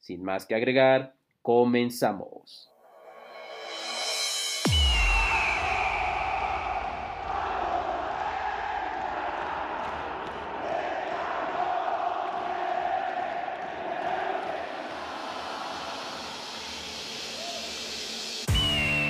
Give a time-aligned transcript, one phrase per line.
[0.00, 2.70] Sin más que agregar, comenzamos.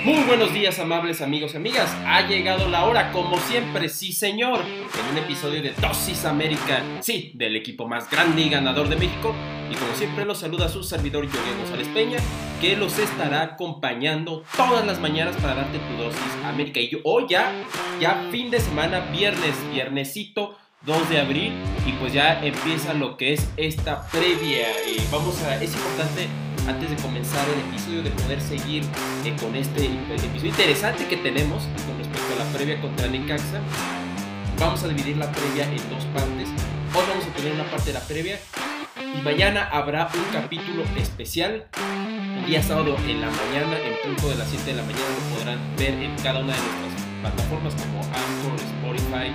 [0.08, 1.94] Muy buenos días, amables amigos y amigas.
[2.06, 7.32] Ha llegado la hora, como siempre, sí señor, en un episodio de Dosis América, sí,
[7.34, 9.34] del equipo más grande y ganador de México.
[9.70, 12.18] Y como siempre, los saluda su servidor Jorge González Peña,
[12.60, 16.80] que los estará acompañando todas las mañanas para darte tu Dosis América.
[16.80, 17.52] Y yo, hoy ya,
[18.00, 20.56] ya fin de semana, viernes, viernesito.
[20.82, 21.52] 2 de abril
[21.86, 24.68] y pues ya empieza lo que es esta previa
[25.10, 26.28] vamos a es importante
[26.68, 28.84] antes de comenzar el episodio de poder seguir
[29.24, 33.60] eh, con este episodio interesante que tenemos con respecto a la previa contra Necaxa.
[34.60, 36.48] Vamos a dividir la previa en dos partes.
[36.94, 38.38] Hoy vamos a tener una parte de la previa
[39.16, 41.66] y mañana habrá un capítulo especial.
[42.38, 45.36] El día sábado en la mañana, en punto de las 7 de la mañana, lo
[45.36, 49.32] podrán ver en cada una de nuestras plataformas como Anchor, Spotify,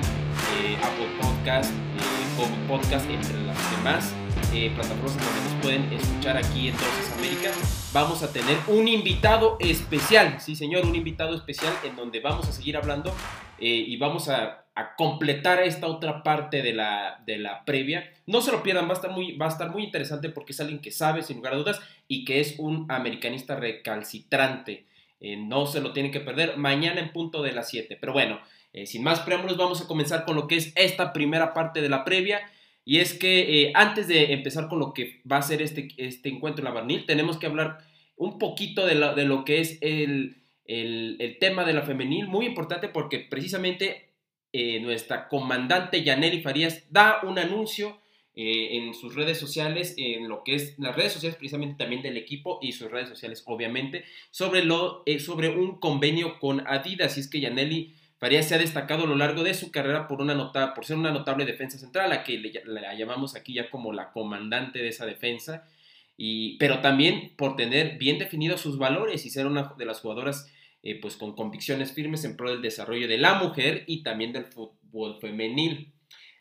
[0.59, 4.13] eh, Apple Podcast, eh, Podcast, entre las demás
[4.53, 7.51] eh, plataformas donde nos pueden escuchar aquí en Dosis América,
[7.91, 12.51] vamos a tener un invitado especial, sí señor, un invitado especial en donde vamos a
[12.51, 13.11] seguir hablando
[13.57, 18.11] eh, y vamos a, a, completar esta otra parte de la, de la previa.
[18.25, 20.59] No se lo pierdan, va a, estar muy, va a estar muy interesante porque es
[20.59, 24.85] alguien que sabe, sin lugar a dudas, y que es un americanista recalcitrante.
[25.19, 27.97] Eh, no se lo tienen que perder mañana en punto de las 7.
[27.99, 28.39] Pero bueno,
[28.85, 32.03] sin más preámbulos, vamos a comenzar con lo que es esta primera parte de la
[32.03, 32.41] previa.
[32.85, 36.29] Y es que eh, antes de empezar con lo que va a ser este, este
[36.29, 37.79] encuentro en la Barnil, tenemos que hablar
[38.17, 42.89] un poquito de, de lo que es el, el, tema de la femenil, muy importante
[42.89, 44.12] porque precisamente
[44.55, 47.99] eh, nuestra comandante Yaneli Farías da un anuncio
[48.35, 52.17] eh, en sus redes sociales, en lo que es las redes sociales precisamente también del
[52.17, 57.17] equipo y sus redes sociales obviamente, sobre, lo, eh, sobre un convenio con Adidas.
[57.17, 60.21] Y es que Yaneli Farías se ha destacado a lo largo de su carrera por,
[60.21, 63.71] una nota, por ser una notable defensa central, a que le, la llamamos aquí ya
[63.71, 65.67] como la comandante de esa defensa,
[66.15, 70.52] y, pero también por tener bien definidos sus valores y ser una de las jugadoras
[70.85, 74.43] eh, pues con convicciones firmes en pro del desarrollo de la mujer y también del
[74.43, 75.93] fútbol femenil.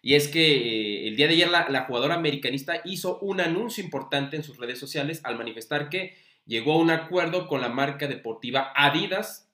[0.02, 4.34] Y es que eh, el día de ayer la, jugadora americanista hizo un anuncio importante
[4.34, 8.72] en sus redes sociales al manifestar que llegó a un acuerdo con la marca deportiva
[8.74, 9.48] Adidas,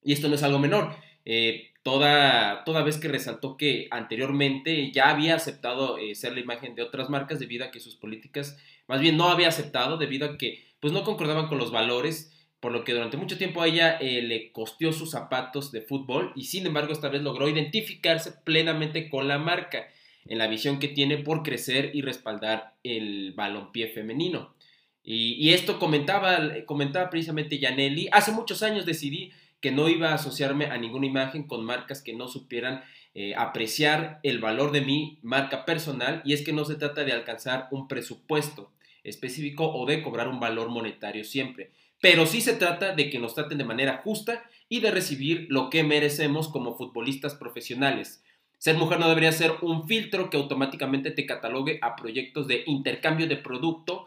[0.00, 5.10] y esto no es algo menor, eh, toda, toda vez que resaltó que anteriormente ya
[5.10, 9.16] había aceptado ser la imagen de otras marcas debido a que sus políticas, más bien
[9.16, 12.30] no había aceptado debido a que pues no concordaban con los valores,
[12.60, 16.32] por lo que durante mucho tiempo a ella eh, le costeó sus zapatos de fútbol
[16.36, 19.88] y sin embargo esta vez logró identificarse plenamente con la marca
[20.26, 24.54] en la visión que tiene por crecer y respaldar el balompié femenino.
[25.02, 28.08] Y, esto comentaba, comentaba precisamente Yaneli.
[28.12, 32.12] Hace muchos años decidí que no iba a asociarme a ninguna imagen con marcas que
[32.12, 32.84] no supieran
[33.14, 37.12] eh, apreciar el valor de mi marca personal y es que no se trata de
[37.12, 38.70] alcanzar un presupuesto
[39.02, 43.34] específico o de cobrar un valor monetario siempre, pero sí se trata de que nos
[43.34, 48.22] traten de manera justa y de recibir lo que merecemos como futbolistas profesionales.
[48.58, 53.26] Ser mujer no debería ser un filtro que automáticamente te catalogue a proyectos de intercambio
[53.26, 54.06] de producto,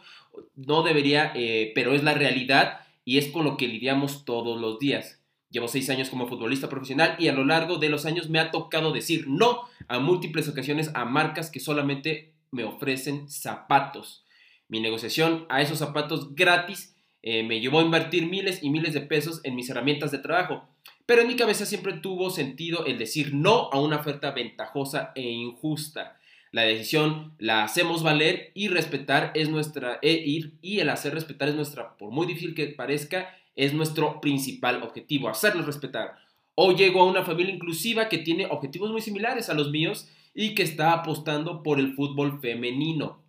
[0.56, 4.80] no debería, eh, pero es la realidad y es con lo que lidiamos todos los
[4.80, 5.20] días.
[5.50, 8.50] Llevo seis años como futbolista profesional y a lo largo de los años me ha
[8.50, 14.26] tocado decir no a múltiples ocasiones a marcas que solamente me ofrecen zapatos.
[14.68, 16.93] Mi negociación a esos zapatos gratis
[17.24, 20.68] eh, me llevó a invertir miles y miles de pesos en mis herramientas de trabajo.
[21.06, 25.22] Pero en mi cabeza siempre tuvo sentido el decir no a una oferta ventajosa e
[25.22, 26.20] injusta.
[26.52, 31.50] La decisión la hacemos valer y respetar es nuestra, e ir, y el hacer respetar
[31.50, 36.16] es nuestra, por muy difícil que parezca, es nuestro principal objetivo, hacerlos respetar.
[36.56, 40.56] Hoy llego a una familia inclusiva que tiene objetivos muy similares a los míos y
[40.56, 43.24] que está apostando por el fútbol femenino.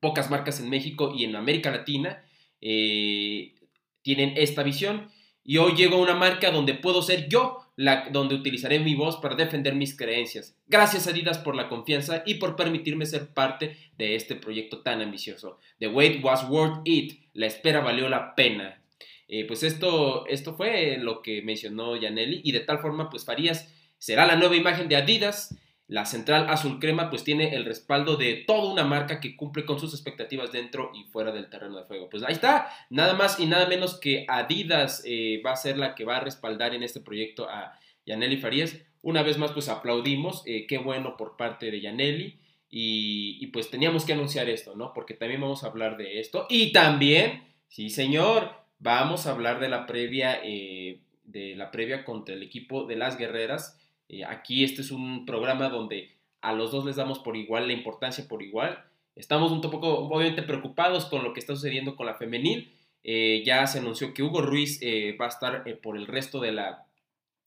[0.00, 2.24] Pocas marcas en México y en América Latina
[2.60, 3.54] eh,
[4.02, 5.10] tienen esta visión
[5.44, 9.18] y hoy llego a una marca donde puedo ser yo la, donde utilizaré mi voz
[9.18, 10.56] para defender mis creencias.
[10.66, 15.58] Gracias Adidas por la confianza y por permitirme ser parte de este proyecto tan ambicioso.
[15.78, 17.20] The wait was worth it.
[17.34, 18.82] La espera valió la pena.
[19.28, 23.72] Eh, pues esto, esto fue lo que mencionó Yaneli y de tal forma pues Farías
[23.98, 25.56] será la nueva imagen de Adidas
[25.88, 29.80] la central azul crema pues tiene el respaldo de toda una marca que cumple con
[29.80, 32.10] sus expectativas dentro y fuera del terreno de juego.
[32.10, 35.94] Pues ahí está, nada más y nada menos que Adidas eh, va a ser la
[35.94, 38.76] que va a respaldar en este proyecto a Yaneli Farías.
[39.00, 42.38] Una vez más pues aplaudimos, eh, qué bueno por parte de Yaneli
[42.70, 44.92] y, pues teníamos que anunciar esto, ¿no?
[44.92, 49.70] Porque también vamos a hablar de esto y también, sí señor, vamos a hablar de
[49.70, 53.77] la previa, eh, de la previa contra el equipo de las guerreras
[54.08, 57.72] eh, aquí este es un programa donde a los dos les damos por igual la
[57.72, 58.84] importancia por igual.
[59.16, 62.72] Estamos un poco, obviamente, preocupados con lo que está sucediendo con la femenil.
[63.02, 66.52] Eh, ya se anunció que Hugo Ruiz eh, va a estar por el resto de
[66.52, 66.86] la,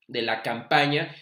[0.08, 1.16] de la campaña.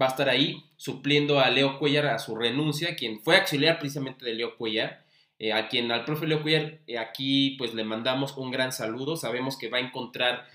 [0.00, 4.24] va a estar ahí supliendo a Leo Cuellar a su renuncia, quien fue auxiliar precisamente
[4.24, 5.04] de Leo Cuellar.
[5.54, 9.16] a quien al profe Leo Cuellar aquí pues le mandamos un gran saludo.
[9.16, 10.48] Sabemos que va a encontrar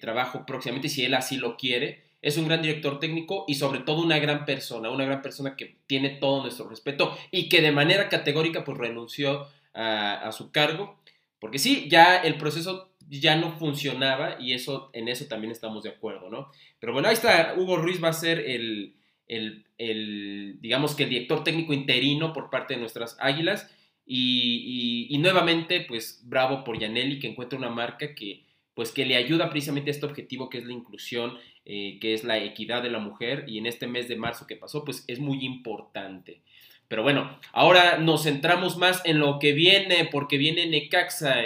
[0.00, 4.02] trabajo próximamente si él así lo quiere es un gran director técnico y sobre todo
[4.02, 8.08] una gran persona, una gran persona que tiene todo nuestro respeto y que de manera
[8.08, 10.98] categórica pues renunció a, su cargo,
[11.38, 15.90] porque sí, ya el proceso ya no funcionaba y eso, en eso también estamos de
[15.90, 16.50] acuerdo, ¿no?
[16.78, 18.94] Pero bueno, ahí está, Hugo Ruiz va a ser el,
[19.28, 23.70] el, digamos que el director técnico interino por parte de nuestras Águilas
[24.06, 28.44] y, nuevamente pues bravo por Yaneli que encuentra una marca que
[28.74, 32.24] pues que le ayuda precisamente a este objetivo que es la inclusión eh, que es
[32.24, 35.18] la equidad de la mujer, y en este mes de marzo que pasó, pues es
[35.18, 36.40] muy importante.
[36.88, 41.36] Pero bueno, ahora nos centramos más en lo que viene, porque viene Necaxa,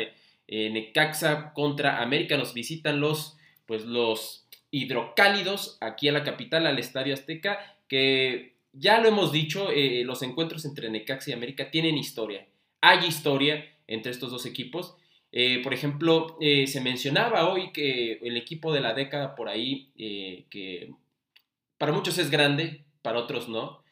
[0.48, 3.36] eh, Necaxa contra América, nos visitan los,
[3.66, 9.70] pues los hidrocálidos aquí a la capital, al Estadio Azteca, que ya lo hemos dicho,
[9.70, 12.46] eh, los encuentros entre Necaxa y América tienen historia,
[12.80, 14.96] hay historia entre estos dos equipos,
[15.30, 19.92] eh, por ejemplo, eh, se mencionaba hoy que el equipo de la década por ahí,
[19.98, 20.94] eh, que
[21.76, 23.82] para muchos es grande, para otros no,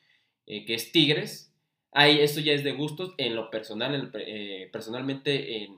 [0.46, 1.52] que es Tigres.
[1.92, 3.14] Ahí, esto ya es de gustos.
[3.18, 4.12] En lo personal,
[4.72, 5.68] personalmente,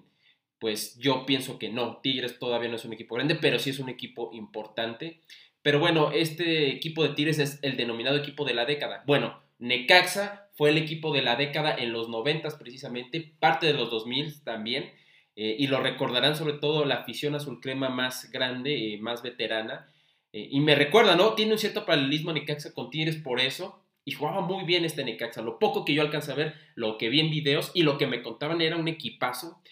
[0.59, 1.99] pues yo pienso que no.
[2.03, 5.21] Tigres todavía no es un equipo grande, pero sí es un equipo importante.
[5.63, 9.03] Pero bueno, este equipo de Tigres es el denominado equipo de la década.
[9.07, 13.91] Bueno, Necaxa fue el equipo de la década en los 90 precisamente, parte de los
[13.91, 14.93] 2000 también.
[15.41, 19.89] Eh, y lo recordarán sobre todo la afición azul crema más grande, y más veterana.
[20.33, 21.35] Eh, y me recuerda, ¿no?
[21.35, 23.81] Tiene un cierto paralelismo Necaxa con Tigres por eso.
[24.05, 25.41] Y jugaba muy bien este Necaxa.
[25.43, 28.09] Lo poco que yo alcancé a ver, lo que vi en videos y lo que
[28.09, 29.63] me contaban era un equipazo.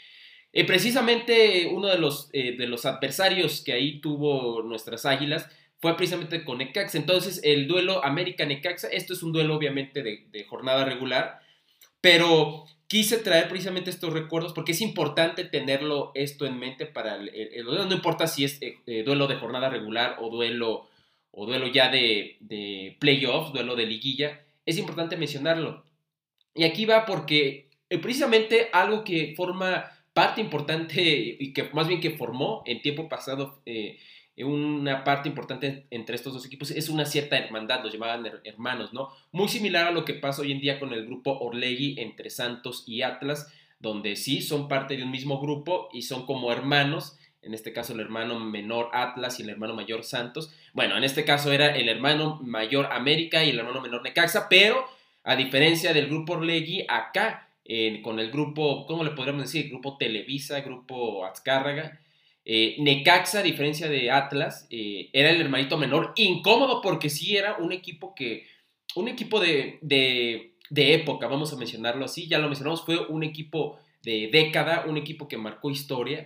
[0.52, 6.44] Eh, precisamente uno de los, de los adversarios que ahí tuvo nuestras águilas fue precisamente
[6.44, 6.96] con Necaxa.
[6.96, 11.40] Entonces, el duelo América-Necaxa, esto es un duelo obviamente de, de jornada regular,
[12.00, 17.64] pero quise traer precisamente estos recuerdos porque es importante tenerlo esto en mente para el,
[17.64, 20.88] duelo, no importa si es eh, eh, duelo de jornada regular o duelo,
[21.30, 25.84] o duelo ya de, de playoffs, duelo de liguilla, es importante mencionarlo.
[26.54, 31.02] Y aquí va porque eh, precisamente algo que forma parte importante
[31.38, 33.60] y que más bien que formó en tiempo pasado
[34.44, 39.10] una parte importante entre estos dos equipos es una cierta hermandad, los llamaban hermanos, ¿no?
[39.32, 42.84] Muy similar a lo que pasa hoy en día con el grupo Orlegui entre Santos
[42.86, 47.54] y Atlas, donde sí son parte de un mismo grupo y son como hermanos, en
[47.54, 50.52] este caso el hermano menor Atlas y el hermano mayor Santos.
[50.72, 54.84] Bueno, en este caso era el hermano mayor América y el hermano menor Necaxa, pero
[55.24, 57.48] a diferencia del grupo Orlegui, acá
[58.02, 59.68] con el grupo, ¿cómo le podríamos decir?
[59.68, 62.00] Grupo Televisa, grupo Azcárraga,
[62.48, 67.56] eh, Necaxa, a diferencia de Atlas, eh, era el hermanito menor, incómodo porque sí era
[67.56, 68.46] un equipo que,
[68.94, 73.80] un equipo de, de, época, vamos a mencionarlo así, ya lo mencionamos, fue un equipo
[74.04, 76.24] de década, un equipo que marcó historia,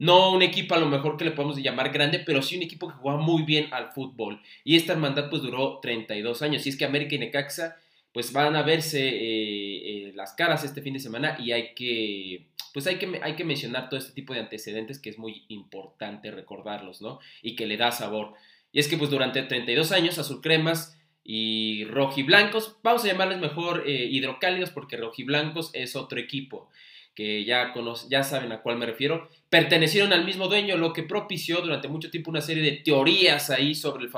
[0.00, 2.88] no un equipo a lo mejor que le podemos llamar grande, pero sí un equipo
[2.88, 4.42] que jugaba muy bien al fútbol.
[4.64, 6.66] Y esta hermandad pues duró 32 años.
[6.66, 7.76] Y es que América y Necaxa
[8.12, 12.86] pues van a verse eh, las caras este fin de semana y hay que pues
[12.86, 17.02] hay que, hay que mencionar todo este tipo de antecedentes que es muy importante recordarlos,
[17.02, 17.18] ¿no?
[17.42, 18.34] Y que le da sabor.
[18.72, 23.84] Y es que pues durante 32 años Azul Cremas y Rojiblancos, vamos a llamarles mejor
[23.86, 26.70] eh, Hidrocálidos porque Rojiblancos es otro equipo
[27.14, 27.74] que ya,
[28.08, 32.10] ya saben a cuál me refiero, pertenecieron al mismo dueño, lo que propició durante mucho
[32.10, 34.10] tiempo una serie de teorías ahí sobre el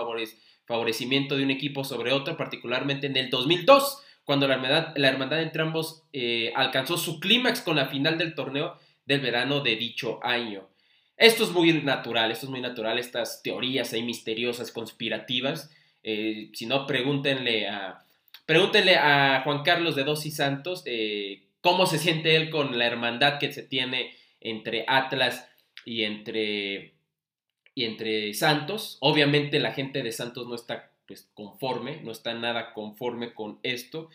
[0.65, 5.43] favorecimiento de un equipo sobre otro, particularmente en el 2002 cuando la hermandad, la hermandad
[5.43, 10.19] entre ambos eh, alcanzó su clímax con la final del torneo del verano de dicho
[10.23, 10.69] año.
[11.17, 15.71] esto es muy natural, esto es muy natural, estas teorías ahí misteriosas, conspirativas.
[16.03, 18.05] Eh, si no, pregúntenle a,
[18.47, 22.87] pregúntenle a Juan Carlos de Dos y Santos eh, cómo se siente él con la
[22.87, 25.49] hermandad que se tiene entre Atlas
[25.85, 26.95] y entre,
[27.75, 28.97] y entre Santos.
[29.01, 34.11] Obviamente la gente de Santos no está pues, conforme, no está nada conforme con esto.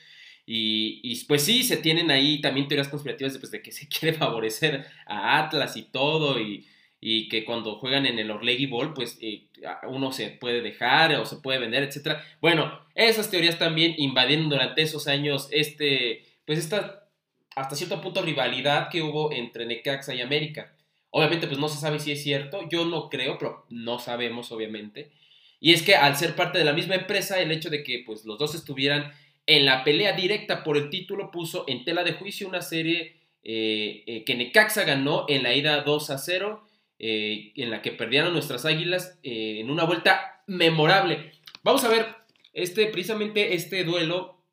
[0.46, 4.18] Y, pues sí, se tienen ahí también teorías conspirativas de, pues, de que se quiere
[4.18, 6.66] favorecer a Atlas y todo, y,
[7.02, 9.48] y que cuando juegan en el Orlegi Bowl, pues eh,
[9.88, 12.18] uno se puede dejar o se puede vender, etc.
[12.42, 17.08] Bueno, esas teorías también invadieron durante esos años este, pues esta,
[17.56, 20.74] hasta cierto punto, rivalidad que hubo entre Necaxa y América.
[21.12, 25.12] Obviamente, pues no se sabe si es cierto, yo no creo, pero no sabemos, obviamente.
[25.60, 28.26] Y es que al ser parte de la misma empresa, el hecho de que pues,
[28.26, 29.12] los dos estuvieran
[29.46, 34.04] en la pelea directa por el título puso en tela de juicio una serie eh,
[34.06, 36.68] eh, que Necaxa ganó en la ida 2 a 0
[37.00, 41.32] eh, en la que perdieron nuestras águilas en una vuelta memorable.
[41.64, 42.06] Vamos a ver,
[42.54, 44.44] este, precisamente este duelo,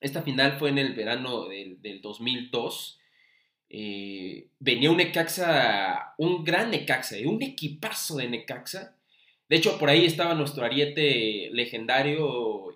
[0.00, 2.98] esta final fue en el verano del, 2002.
[3.68, 8.96] Eh, venía un Necaxa, un gran Necaxa, un equipazo de Necaxa.
[9.50, 12.72] De hecho, por ahí estaba nuestro ariete legendario,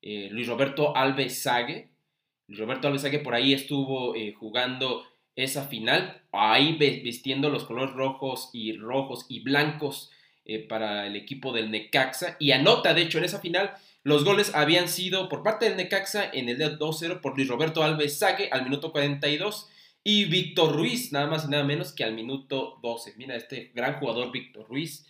[0.00, 1.90] Luis Roberto Alves Sague.
[2.46, 5.04] Luis Roberto Alves Sague por ahí estuvo jugando
[5.36, 10.10] esa final, ahí vistiendo los colores rojos y rojos y blancos
[10.44, 14.54] eh, para el equipo del Necaxa y anota, de hecho, en esa final los goles
[14.54, 18.64] habían sido por parte del Necaxa en el 2-0 por Luis Roberto Alves Sague al
[18.64, 19.68] minuto 42
[20.04, 23.14] y Víctor Ruiz, nada más y nada menos que al minuto 12.
[23.16, 25.06] Mira, este gran jugador Víctor Ruiz,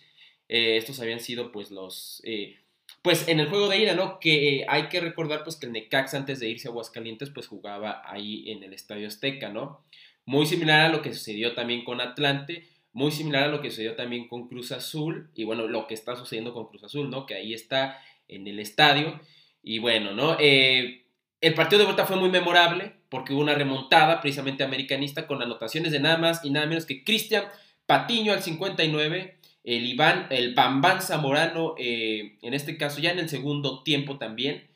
[0.53, 2.21] eh, estos habían sido pues los...
[2.23, 2.59] Eh,
[3.01, 4.19] pues en el juego de ida, ¿no?
[4.19, 8.03] Que hay que recordar pues que el Necaxa antes de irse a Aguascalientes pues jugaba
[8.05, 9.83] ahí en el Estadio Azteca, ¿no?
[10.25, 13.95] Muy similar a lo que sucedió también con Atlante, muy similar a lo que sucedió
[13.95, 17.25] también con Cruz Azul y bueno, lo que está sucediendo con Cruz Azul, ¿no?
[17.25, 19.19] Que ahí está en el estadio
[19.63, 20.37] y bueno, ¿no?
[20.39, 21.07] Eh,
[21.41, 25.91] el partido de vuelta fue muy memorable porque hubo una remontada precisamente americanista con anotaciones
[25.91, 27.45] de nada más y nada menos que Cristian
[27.87, 33.29] Patiño al 59, el Iván, el Bambán Zamorano, eh, en este caso ya en el
[33.29, 34.67] segundo tiempo también,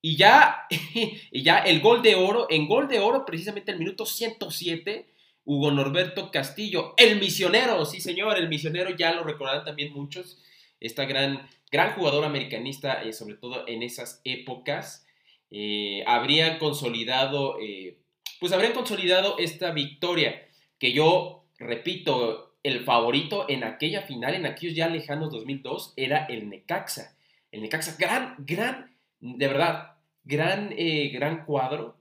[0.00, 0.66] y ya,
[1.30, 5.06] y ya el gol de oro, en gol de oro, precisamente el minuto 107,
[5.46, 10.38] Hugo Norberto Castillo, el misionero, sí señor, el misionero, ya lo recordarán también muchos,
[10.80, 15.06] esta gran, gran jugador americanista, eh, sobre todo en esas épocas,
[15.50, 17.98] eh, habrían consolidado, eh,
[18.40, 20.48] pues habrían consolidado esta victoria,
[20.78, 26.48] que yo repito, el favorito en aquella final, en aquellos ya lejanos 2002, era el
[26.48, 27.16] Necaxa.
[27.52, 29.92] El Necaxa, gran, gran, de verdad,
[30.24, 31.96] gran, eh, gran cuadro.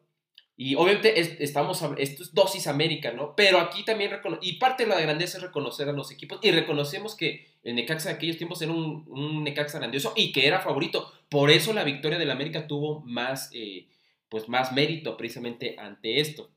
[0.55, 3.35] Y obviamente estamos, esto es dosis América, ¿no?
[3.35, 7.15] Pero aquí también, y parte de la grandeza es reconocer a los equipos, y reconocemos
[7.15, 11.11] que el Necaxa de aquellos tiempos era un, Necaxa grandioso y que era favorito.
[11.27, 13.87] Por eso la victoria del América tuvo más, eh,
[14.29, 16.51] pues más mérito precisamente ante esto.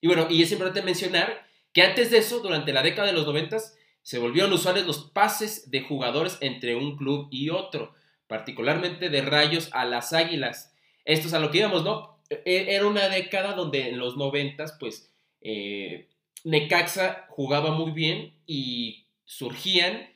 [0.00, 3.26] Y bueno, y es importante mencionar que antes de eso, durante la década de los
[3.26, 7.92] noventas, se volvieron usuales los pases de jugadores entre un club y otro,
[8.26, 12.18] particularmente de Rayos a las Águilas esto es a lo que íbamos, ¿no?
[12.30, 16.08] E, era una década donde en los noventas, pues, eh,
[16.44, 20.08] Necaxa jugaba muy bien y surgían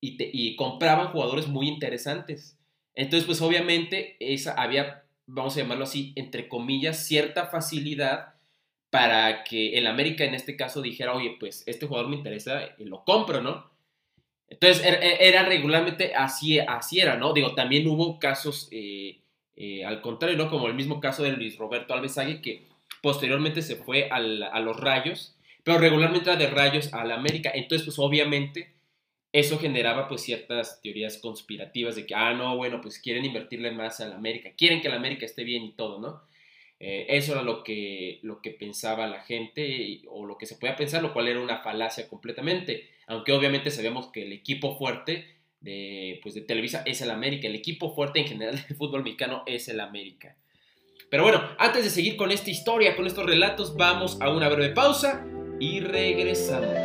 [0.00, 2.56] y, compraban jugadores muy interesantes.
[2.94, 8.34] Entonces, pues obviamente esa había, vamos a llamarlo así, entre comillas, cierta facilidad
[8.90, 12.84] para que el América en este caso dijera, oye, pues este jugador me interesa, y
[12.84, 13.70] lo compro, ¿no?
[14.48, 17.32] Entonces era, era regularmente así, así era, ¿no?
[17.34, 19.20] Digo, también hubo casos eh,
[19.56, 20.48] eh, al contrario, ¿no?
[20.48, 22.66] Como el mismo caso de Luis Roberto Alves que
[23.02, 27.50] posteriormente se fue a los Rayos, pero regularmente era de Rayos a la América.
[27.52, 28.72] Entonces, pues obviamente
[29.32, 34.00] eso generaba pues ciertas teorías conspirativas de que, ah, no, bueno, pues quieren invertirle más
[34.00, 36.22] a la América, quieren que la América esté bien y todo, ¿no?
[36.80, 40.76] Eh, eso era lo que, lo que pensaba la gente o lo que se podía
[40.76, 46.20] pensar, lo cual era una falacia completamente, aunque obviamente sabemos que el equipo fuerte de,
[46.22, 47.48] pues de Televisa es el América.
[47.48, 50.36] El equipo fuerte en general del fútbol mexicano es el América.
[51.10, 54.74] Pero bueno, antes de seguir con esta historia, con estos relatos, vamos a una breve
[54.74, 55.26] pausa
[55.58, 56.76] y regresamos.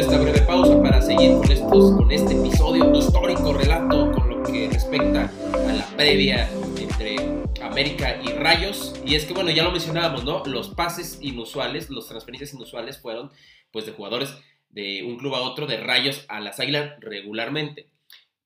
[0.00, 4.10] Esta breve pausa para seguir con, estos, con este episodio histórico relato
[4.72, 7.16] respecta a la previa entre
[7.62, 8.94] América y Rayos.
[9.04, 10.42] Y es que, bueno, ya lo mencionábamos, ¿no?
[10.46, 13.30] Los pases inusuales, las transferencias inusuales fueron,
[13.72, 14.34] pues, de jugadores
[14.70, 17.90] de un club a otro, de Rayos a las Águilas regularmente.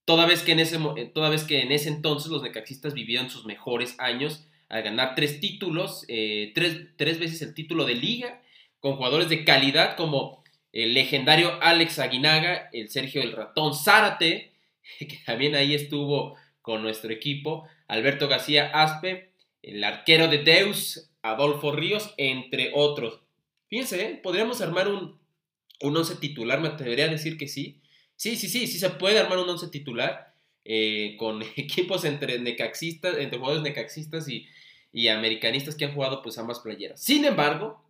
[0.05, 0.79] Toda vez que en ese,
[1.15, 5.39] toda vez que en ese entonces los necaxistas vivían sus mejores años al ganar tres
[5.39, 8.43] títulos, eh, tres, veces el título de liga,
[8.81, 10.44] con jugadores de calidad como
[10.75, 14.53] el legendario Alex Aguinaga, el Sergio el Ratón Zárate,
[14.99, 19.31] que también ahí estuvo con nuestro equipo, Alberto García Aspe,
[19.63, 23.21] el arquero de Deus, Adolfo Ríos, entre otros.
[23.69, 24.21] Fíjense, ¿eh?
[24.21, 25.19] podríamos armar un,
[25.81, 27.81] un once titular, me atrevería a decir que sí.
[28.17, 33.17] Sí, sí, sí, sí se puede armar un once titular eh, con equipos entre necaxistas,
[33.19, 34.49] entre jugadores necaxistas y,
[35.09, 37.01] americanistas que han jugado pues ambas playeras.
[37.01, 37.85] Sin embargo,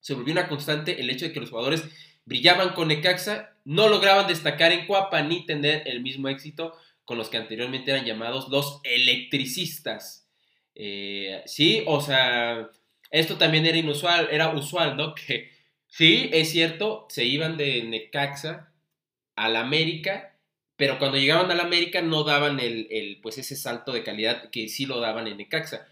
[0.00, 1.84] se volvió una constante el hecho de que los jugadores
[2.26, 7.30] brillaban con Necaxa, no lograban destacar en Cuapa ni tener el mismo éxito con los
[7.30, 10.28] que anteriormente eran llamados los electricistas.
[10.74, 12.68] Eh, sí, o sea,
[13.10, 15.14] esto también era inusual, era usual, ¿no?
[15.26, 15.50] Que
[15.86, 18.72] sí, es cierto, se iban de Necaxa
[19.36, 20.36] al América,
[20.76, 24.68] pero cuando llegaban al América no daban el, el, pues ese salto de calidad que
[24.68, 25.86] sí lo daban en Necaxa.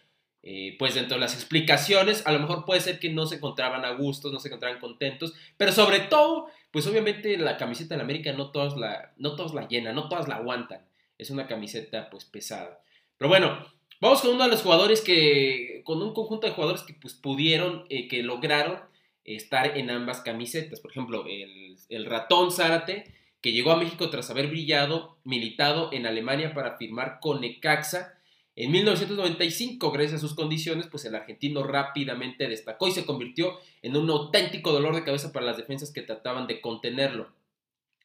[0.47, 3.87] Eh, pues dentro de las explicaciones, a lo mejor puede ser que no se encontraban
[3.87, 8.31] a gustos, no se encontraban contentos, pero sobre todo, pues obviamente la camiseta de América
[8.35, 10.85] no todos la, no la llenan, no todas la aguantan.
[11.17, 12.83] Es una camiseta pues pesada.
[13.17, 13.67] Pero bueno,
[14.03, 17.87] vamos con uno de los jugadores que, con un conjunto de jugadores que pues pudieron,
[17.89, 18.81] eh, que lograron
[19.25, 20.81] estar en ambas camisetas.
[20.81, 26.05] Por ejemplo, el, el ratón Zárate, que llegó a México tras haber brillado, militado en
[26.05, 28.19] Alemania para firmar con Necaxa
[28.57, 33.97] en 1995, gracias a sus condiciones, pues el argentino rápidamente destacó y se convirtió en
[33.97, 37.33] un auténtico dolor de cabeza para las defensas que trataban de contenerlo.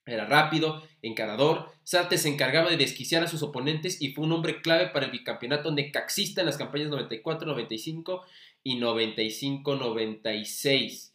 [0.07, 4.61] Era rápido, encarador, Sarte se encargaba de desquiciar a sus oponentes y fue un hombre
[4.61, 8.23] clave para el bicampeonato necaxista en las campañas 94-95
[8.63, 11.11] y 95-96.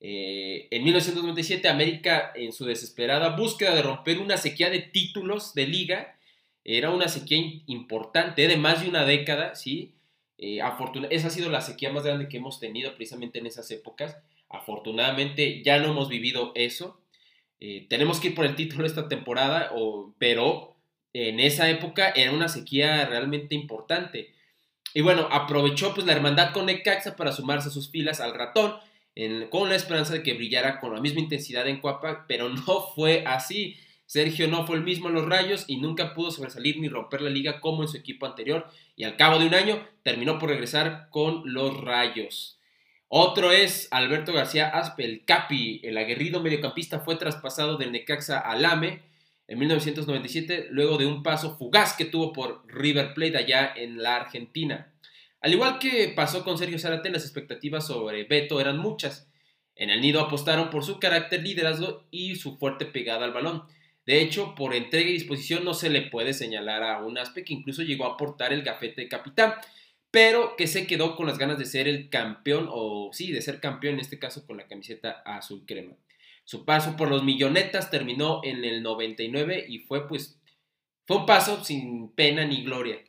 [0.00, 5.66] Eh, en 1997, América, en su desesperada búsqueda de romper una sequía de títulos de
[5.66, 6.17] liga,
[6.76, 9.94] era una sequía importante, de más de una década, ¿sí?
[10.36, 10.60] Eh,
[11.08, 14.18] esa ha sido la sequía más grande que hemos tenido precisamente en esas épocas.
[14.50, 17.00] Afortunadamente ya no hemos vivido eso.
[17.58, 19.72] Eh, tenemos que ir por el título esta temporada,
[20.18, 20.76] pero
[21.14, 24.34] en esa época era una sequía realmente importante.
[24.92, 28.74] Y bueno, aprovechó pues la hermandad con Necaxa para sumarse a sus filas al ratón,
[29.48, 33.24] con la esperanza de que brillara con la misma intensidad en Cuapa, pero no fue
[33.26, 33.78] así.
[34.08, 37.28] Sergio no fue el mismo en los Rayos y nunca pudo sobresalir ni romper la
[37.28, 38.66] liga como en su equipo anterior
[38.96, 42.58] y al cabo de un año terminó por regresar con los Rayos.
[43.08, 48.64] Otro es Alberto García Aspe, el Capi, el aguerrido mediocampista fue traspasado del Necaxa al
[48.64, 49.02] AME
[49.46, 54.16] en 1997 luego de un paso fugaz que tuvo por River Plate allá en la
[54.16, 54.90] Argentina.
[55.42, 59.30] Al igual que pasó con Sergio Zarate, las expectativas sobre Beto eran muchas.
[59.76, 63.64] En el nido apostaron por su carácter liderazgo y su fuerte pegada al balón.
[64.08, 67.52] De hecho, por entrega y disposición no se le puede señalar a un Aspe que
[67.52, 69.52] incluso llegó a aportar el gafete de capitán,
[70.10, 73.60] pero que se quedó con las ganas de ser el campeón, o sí, de ser
[73.60, 75.94] campeón en este caso con la camiseta azul crema.
[76.44, 80.40] Su paso por los millonetas terminó en el 99 y fue pues,
[81.06, 83.04] fue un paso sin pena ni gloria.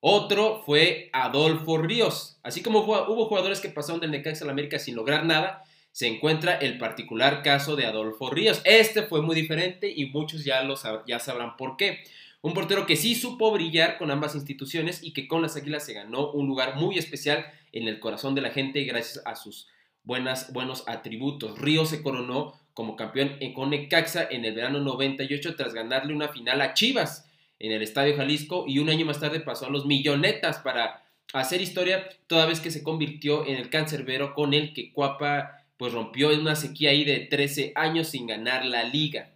[0.00, 2.38] Otro fue Adolfo Ríos.
[2.42, 5.62] Así como hubo jugadores que pasaron del Necaxa a la América sin lograr nada,
[5.92, 8.62] se encuentra el particular caso de Adolfo Ríos.
[8.64, 12.02] Este fue muy diferente y muchos ya, lo sabrán por qué.
[12.40, 15.92] Un portero que sí supo brillar con ambas instituciones y que con las Águilas se
[15.92, 19.68] ganó un lugar muy especial en el corazón de la gente gracias a sus
[20.02, 21.58] buenos atributos.
[21.58, 26.60] Ríos se coronó como campeón en Conecaxa en el verano 98 tras ganarle una final
[26.62, 27.28] a Chivas
[27.58, 31.60] en el Estadio Jalisco y un año más tarde pasó a los Millonetas para hacer
[31.60, 36.28] historia toda vez que se convirtió en el cancerbero con el que Cuapa pues rompió
[36.28, 39.34] una sequía ahí de 13 años sin ganar la liga.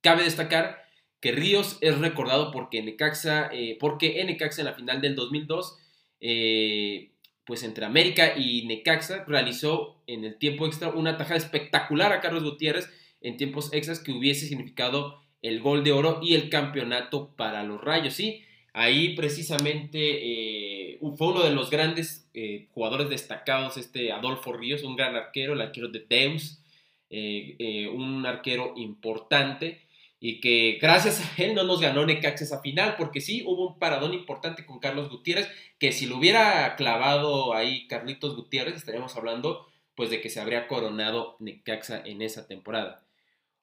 [0.00, 0.82] Cabe destacar
[1.20, 5.78] que Ríos es recordado porque Necaxa, eh, porque en Necaxa en la final del 2002,
[6.20, 7.12] eh,
[7.44, 12.44] pues entre América y Necaxa realizó en el tiempo extra una tajada espectacular a Carlos
[12.44, 12.88] Gutiérrez
[13.20, 17.80] en tiempos extras que hubiese significado el gol de oro y el campeonato para los
[17.80, 18.44] Rayos, ¿sí?
[18.80, 24.96] Ahí precisamente eh, fue uno de los grandes eh, jugadores destacados, este Adolfo Ríos, un
[24.96, 26.62] gran arquero, el arquero de Deus,
[27.10, 29.82] eh, un arquero importante
[30.18, 33.78] y que gracias a él no nos ganó Necaxa esa final, porque sí hubo un
[33.78, 39.66] paradón importante con Carlos Gutiérrez, que si lo hubiera clavado ahí Carlitos Gutiérrez, estaríamos hablando
[39.94, 43.02] pues de que se habría coronado Necaxa en esa temporada.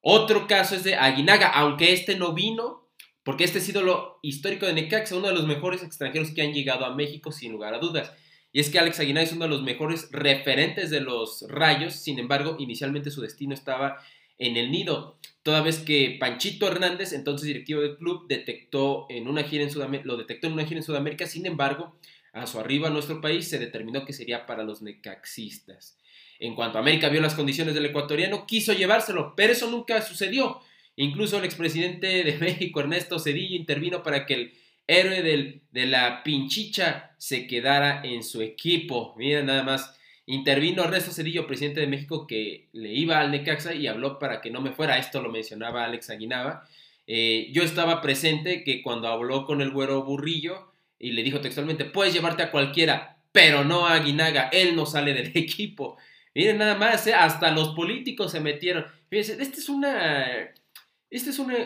[0.00, 2.87] Otro caso es de Aguinaga, aunque este no vino,
[3.28, 6.86] porque este es ídolo histórico de Necaxa, uno de los mejores extranjeros que han llegado
[6.86, 8.10] a México sin lugar a dudas.
[8.52, 12.18] Y es que Alex Aguilar es uno de los mejores referentes de los Rayos, sin
[12.18, 13.98] embargo, inicialmente su destino estaba
[14.38, 19.42] en el nido, toda vez que Panchito Hernández, entonces directivo del club, detectó en una
[19.42, 21.98] gira en Sudamérica, lo detectó en una gira en Sudamérica, sin embargo,
[22.32, 25.98] a su arriba a nuestro país se determinó que sería para los necaxistas.
[26.38, 30.62] En cuanto América vio las condiciones del ecuatoriano, quiso llevárselo, pero eso nunca sucedió.
[30.98, 34.52] Incluso el expresidente de México, Ernesto Cedillo, intervino para que el
[34.88, 39.14] héroe del, de la pinchicha se quedara en su equipo.
[39.16, 39.94] Miren nada más.
[40.26, 44.50] Intervino Ernesto Cedillo, presidente de México, que le iba al Necaxa y habló para que
[44.50, 44.98] no me fuera.
[44.98, 46.68] Esto lo mencionaba Alex Aguinaba.
[47.06, 51.84] Eh, yo estaba presente que cuando habló con el güero Burrillo y le dijo textualmente,
[51.84, 55.96] puedes llevarte a cualquiera, pero no a Aguinaga, él no sale del equipo.
[56.34, 58.84] Miren nada más, eh, hasta los políticos se metieron.
[59.08, 60.52] Fíjense, esta es una...
[61.10, 61.56] Esta es una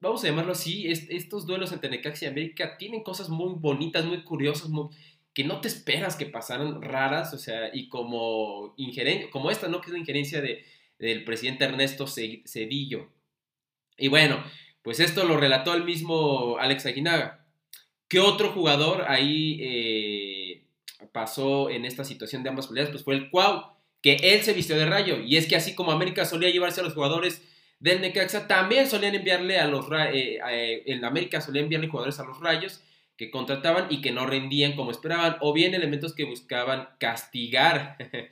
[0.00, 4.22] vamos a llamarlo así, estos duelos entre Necaxa y América tienen cosas muy bonitas, muy
[4.22, 4.70] curiosas,
[5.32, 9.80] que no te esperas que pasaran raras, o sea, y como injerencia, como esta, ¿no?
[9.80, 10.64] Que es la injerencia de,
[10.98, 13.10] del presidente Ernesto Cedillo.
[13.98, 14.42] Y bueno,
[14.82, 17.46] pues esto lo relató el mismo Alex Aguinaga.
[18.08, 20.64] ¿Qué otro jugador ahí eh,
[21.12, 22.90] pasó en esta situación de ambas peleas?
[22.90, 25.20] Pues fue el Cuau, que él se vistió de rayo.
[25.20, 27.42] Y es que así como América solía llevarse a los jugadores
[27.78, 32.24] del Necaxa también solían enviarle a los eh, eh, en América solían enviarle jugadores a
[32.24, 32.82] los Rayos
[33.16, 37.96] que contrataban y que no rendían como esperaban o bien elementos que buscaban castigar.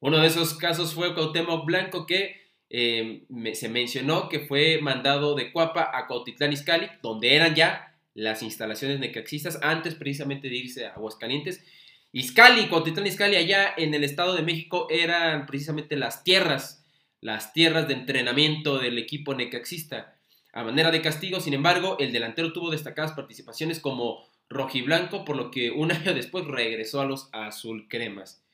[0.00, 3.22] Uno de esos casos fue Cuauhtémoc Blanco que eh,
[3.54, 8.98] se mencionó que fue mandado de Cuapa a Cuautitlán Izcalli, donde eran ya las instalaciones
[8.98, 11.64] necaxistas antes precisamente de irse a Aguascalientes.
[12.12, 16.85] Izcalli, Cuautitlán Izcalli allá en el Estado de México eran precisamente las tierras
[17.26, 20.14] las tierras de entrenamiento del equipo necaxista.
[20.52, 25.50] A manera de castigo, sin embargo, el delantero tuvo destacadas participaciones como rojiblanco, por lo
[25.50, 28.44] que un año después regresó a los azul cremas.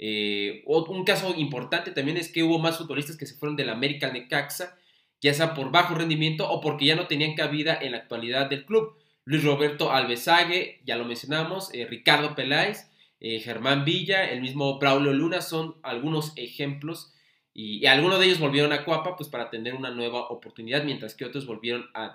[0.00, 4.10] Eh, un caso importante también es que hubo más futbolistas que se fueron del América
[4.10, 4.76] Necaxa,
[5.20, 8.64] ya sea por bajo rendimiento o porque ya no tenían cabida en la actualidad del
[8.64, 8.96] club.
[9.24, 15.12] Luis Roberto Alvesague, ya lo mencionamos, eh, Ricardo Peláez, eh, Germán Villa, el mismo Braulio
[15.12, 17.14] Luna son algunos ejemplos
[17.52, 21.24] y, algunos de ellos volvieron a Cuapa pues para tener una nueva oportunidad, mientras que
[21.24, 22.12] otros volvieron a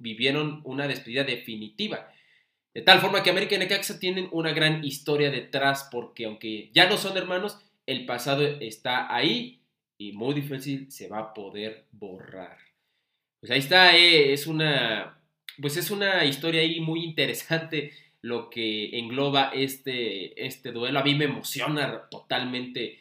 [0.00, 2.10] vivieron una despedida definitiva.
[2.72, 6.88] De tal forma que América y Necaxa tienen una gran historia detrás, porque aunque ya
[6.88, 9.60] no son hermanos, el pasado está ahí
[9.98, 12.58] y muy difícil se va a poder borrar.
[13.40, 15.20] Pues ahí está, eh, es una
[15.60, 20.98] pues es una historia ahí muy interesante lo que engloba este, este duelo.
[20.98, 22.98] A mí me emociona totalmente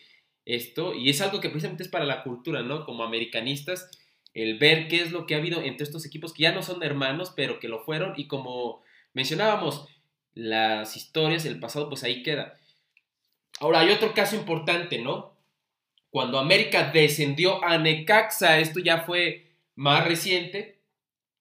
[0.55, 2.85] esto, y es algo que precisamente es para la cultura, ¿no?
[2.85, 3.89] Como americanistas,
[4.33, 6.83] el ver qué es lo que ha habido entre estos equipos que ya no son
[6.83, 8.83] hermanos, pero que lo fueron, y como
[9.13, 9.87] mencionábamos,
[10.33, 12.57] las historias, el pasado, pues ahí queda.
[13.59, 15.37] Ahora, hay otro caso importante, ¿no?
[16.09, 20.79] Cuando América descendió a Necaxa, esto ya fue más reciente,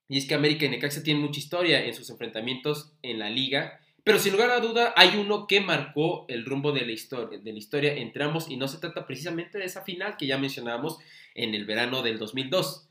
[0.07, 3.79] y es que América y Necaxa tienen mucha historia en sus enfrentamientos en la liga,
[4.09, 7.51] pero sin lugar a duda hay uno que marcó el rumbo de la, historia, de
[7.51, 10.97] la historia entre ambos y no se trata precisamente de esa final que ya mencionábamos
[11.35, 12.87] en el verano del 2002.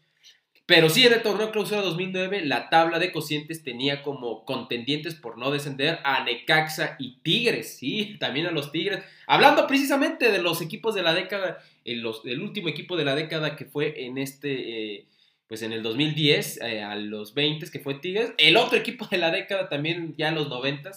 [0.64, 5.38] Pero sí en el torneo clausura 2009 la tabla de cocientes tenía como contendientes por
[5.38, 9.02] no descender a Necaxa y Tigres, sí, también a los Tigres.
[9.26, 13.64] Hablando precisamente de los equipos de la década, el, último equipo de la década que
[13.64, 14.98] fue en este...
[14.98, 15.04] Eh,
[15.48, 19.18] pues en el 2010 eh, a los 20 que fue Tigres, el otro equipo de
[19.18, 20.92] la década también ya en los 90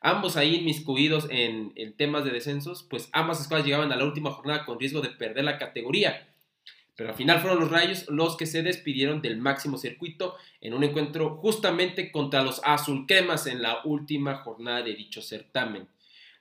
[0.00, 4.30] ambos ahí inmiscuidos en, en, temas de descensos, pues ambas escuadras llegaban a la última
[4.30, 6.28] jornada con riesgo de perder la categoría.
[6.98, 10.82] Pero al final fueron los Rayos los que se despidieron del máximo circuito en un
[10.82, 15.86] encuentro justamente contra los Azul Cremas en la última jornada de dicho certamen.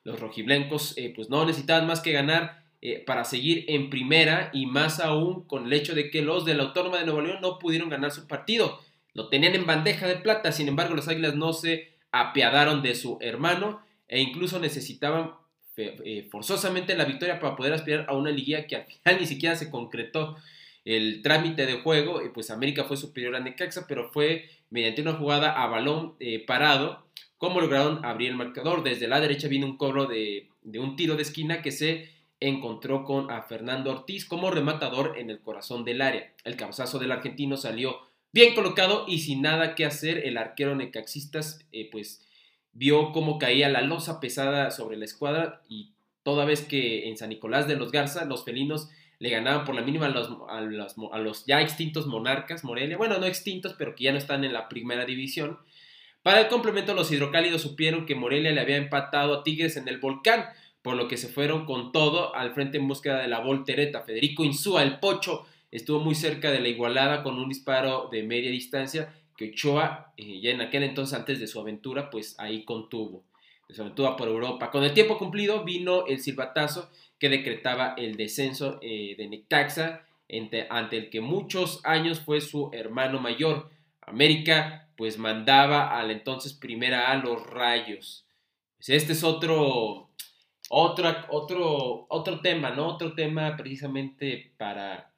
[0.04, 4.67] Los rojiblencos eh, pues no necesitaban más que ganar eh, para seguir en primera y
[4.67, 7.57] más aún con el hecho de que los de la Autónoma de Nuevo León no
[7.57, 8.79] pudieron ganar su partido.
[9.15, 13.17] Lo tenían en bandeja de plata, sin embargo las Águilas no se apiadaron de su
[13.19, 15.31] hermano e incluso necesitaban
[15.75, 19.55] eh, forzosamente la victoria para poder aspirar a una liguilla que al final ni siquiera
[19.55, 20.37] se concretó
[20.85, 25.13] el trámite de juego, y pues América fue superior a Necaxa, pero fue mediante una
[25.13, 28.83] jugada a balón eh, parado como lograron abrir el marcador.
[28.83, 30.47] Desde la derecha viene un cobro de
[30.79, 35.39] un tiro de esquina que se encontró con a Fernando Ortiz como rematador en el
[35.39, 36.34] corazón del área.
[36.43, 38.00] El cabezazo del argentino salió
[38.32, 42.26] bien colocado y sin nada que hacer, el arquero necaxistas eh, pues
[42.73, 47.30] vio cómo caía la losa pesada sobre la escuadra y toda vez que en San
[47.30, 50.30] Nicolás de los Garza los felinos le ganaban por la mínima a los,
[51.12, 54.54] a los ya extintos monarcas Morelia, bueno, no extintos, pero que ya no están en
[54.54, 55.58] la primera división.
[56.21, 59.97] Para el complemento, los hidrocálidos supieron que Morelia le había empatado a Tigres en el
[59.97, 60.45] volcán,
[60.81, 64.01] por lo que se fueron con todo al frente en búsqueda de la voltereta.
[64.01, 68.51] Federico Insúa, el Pocho, estuvo muy cerca de la igualada con un disparo de media
[68.51, 73.23] distancia que Ochoa, eh, ya en aquel entonces, antes de su aventura, pues ahí contuvo.
[73.67, 74.71] De su aventura por Europa.
[74.71, 80.05] Con el tiempo cumplido vino el silbatazo que decretaba el descenso eh, de Necaxa
[80.69, 83.69] ante el que muchos años fue su hermano mayor.
[84.01, 88.25] América pues mandaba al entonces primera A los rayos.
[88.77, 90.07] Pues, este es otro,
[90.69, 92.88] otro, otro, otro tema, ¿no?
[92.88, 95.12] Otro tema precisamente para,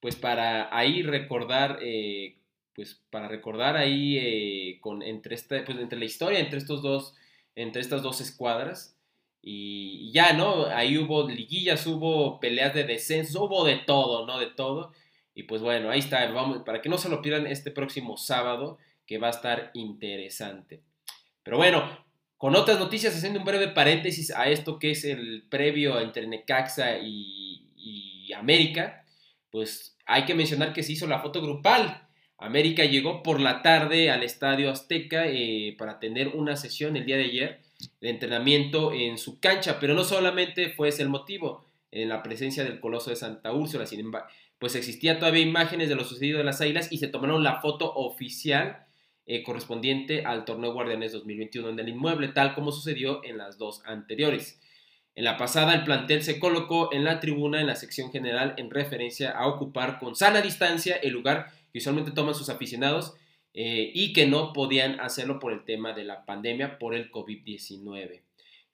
[0.00, 2.38] pues para ahí recordar, eh,
[2.74, 7.14] pues para recordar ahí eh, con, entre, esta, pues entre la historia, entre estos dos,
[7.54, 8.96] entre estas dos escuadras.
[9.42, 10.66] Y ya, ¿no?
[10.66, 14.38] Ahí hubo liguillas, hubo peleas de descenso, hubo de todo, ¿no?
[14.38, 14.92] De todo.
[15.34, 18.78] Y pues bueno, ahí está, vamos, para que no se lo pierdan este próximo sábado,
[19.06, 20.80] que va a estar interesante.
[21.42, 22.03] Pero bueno,
[22.44, 26.98] con otras noticias, haciendo un breve paréntesis a esto que es el previo entre Necaxa
[26.98, 29.02] y, América,
[29.50, 32.06] pues hay que mencionar que se hizo la foto grupal.
[32.36, 37.16] América llegó por la tarde al Estadio Azteca eh, para tener una sesión el día
[37.16, 37.60] de ayer
[38.02, 42.62] de entrenamiento en su cancha, pero no solamente fue ese el motivo, en la presencia
[42.62, 44.28] del Coloso de Santa Úrsula, sin embargo,
[44.58, 47.90] pues existía todavía imágenes de lo sucedido en las Águilas y se tomaron la foto
[47.94, 48.84] oficial
[49.26, 53.80] eh, correspondiente al torneo Guardianes 2021 en el inmueble, tal como sucedió en las dos
[53.86, 54.60] anteriores.
[55.14, 58.70] En la pasada, el plantel se colocó en la tribuna en la sección general en
[58.70, 63.14] referencia a ocupar con sana distancia el lugar que usualmente toman sus aficionados
[63.54, 68.20] eh, y que no podían hacerlo por el tema de la pandemia, por el COVID-19.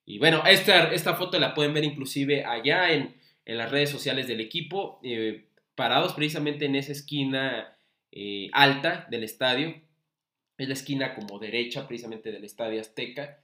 [0.05, 4.27] Y bueno, esta, esta foto la pueden ver inclusive allá en, en las redes sociales
[4.27, 5.45] del equipo, eh,
[5.77, 7.77] parados precisamente en esa esquina
[8.53, 9.77] alta del estadio.
[10.61, 13.43] Es la esquina como derecha precisamente del estadio Azteca.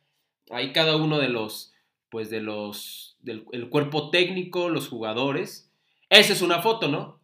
[0.50, 1.72] Ahí cada uno de los,
[2.10, 5.72] pues de los, del el cuerpo técnico, los jugadores.
[6.10, 7.18] Esa es una foto, ¿no?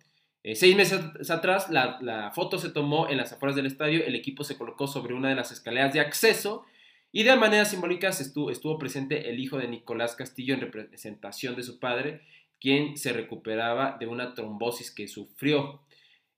[0.45, 4.45] Eh, seis meses atrás, la, foto se tomó en las afueras del estadio, el equipo
[4.45, 6.65] se colocó sobre una de las escaleras de acceso
[7.13, 11.65] y de manera simbólica estuvo, estuvo, presente el hijo de Nicolás Castillo en representación de
[11.65, 12.23] su padre,
[12.59, 15.83] quien se recuperaba de una trombosis que sufrió.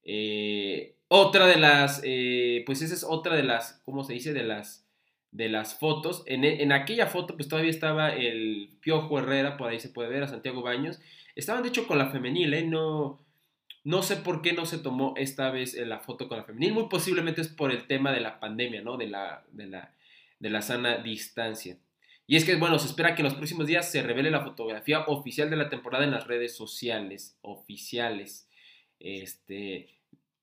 [0.05, 4.33] Eh, otra de las, eh, pues esa es otra de las, ¿cómo se dice?
[4.33, 4.87] De las,
[5.31, 6.23] de las fotos.
[6.27, 10.23] En, en, aquella foto, pues todavía estaba el Piojo Herrera, por ahí se puede ver,
[10.23, 11.01] a Santiago Baños.
[11.35, 12.65] Estaban de hecho con la femenil, ¿eh?
[12.65, 13.19] No,
[13.85, 16.73] no sé por qué no se tomó esta vez eh, la foto con la femenil.
[16.73, 18.97] Muy posiblemente es por el tema de la pandemia, ¿no?
[18.97, 19.93] De la, de la,
[20.39, 21.77] de la sana distancia.
[22.27, 25.01] Y es que, bueno, se espera que en los próximos días se revele la fotografía
[25.01, 28.49] oficial de la temporada en las redes sociales, oficiales.
[29.01, 29.89] Este,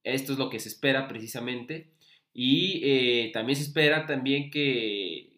[0.03, 1.91] esto es lo que se espera precisamente.
[2.33, 5.33] Y eh, también se espera también que,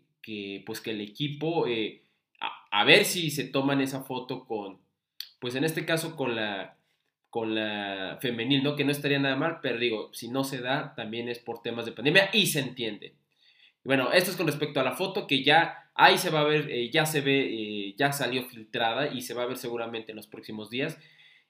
[0.66, 2.04] pues que el equipo, eh,
[2.72, 4.80] a ver si se toman esa foto con,
[5.40, 6.78] pues en este caso con la,
[7.30, 8.76] con la femenil, ¿no?
[8.76, 11.86] Que no estaría nada mal, pero digo, si no se da, también es por temas
[11.86, 13.16] de pandemia y se entiende.
[13.84, 16.70] Bueno, esto es con respecto a la foto que ya ahí se va a ver,
[16.70, 20.28] eh, ya se ve, ya salió filtrada y se va a ver seguramente en los
[20.28, 20.98] próximos días.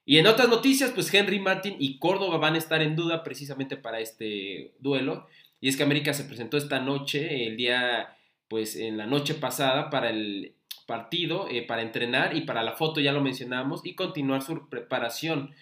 [0.05, 3.77] Y en otras noticias, pues Henry Martin y Córdoba van a estar en duda precisamente
[3.77, 5.27] para este duelo.
[5.61, 8.17] Y es que América se presentó esta noche, el día,
[8.49, 12.99] pues en la noche pasada, para el partido, eh, para entrenar y para la foto,
[12.99, 15.55] ya lo mencionamos, y continuar su preparación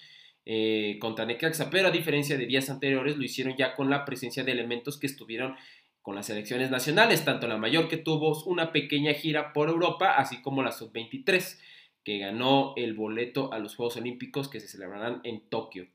[0.45, 4.43] eh, contra Necaxa, pero a diferencia de días anteriores lo hicieron ya con la presencia
[4.43, 5.55] de elementos que estuvieron
[6.01, 10.41] con las selecciones nacionales, tanto la mayor que tuvo una pequeña gira por Europa, así
[10.41, 11.59] como la sub-23,
[12.03, 15.87] que ganó el boleto a los Juegos Olímpicos que se celebrarán en Tokio.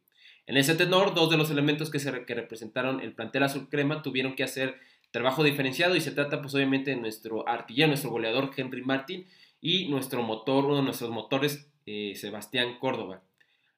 [0.46, 4.36] En ese tenor, dos de los elementos que, se, representaron el plantel azul crema tuvieron
[4.36, 4.76] que hacer
[5.10, 9.26] trabajo diferenciado y se trata pues obviamente de nuestro artillero, nuestro goleador Henry Martin
[9.60, 13.22] y nuestro motor, uno de nuestros motores, eh, Sebastián Córdoba.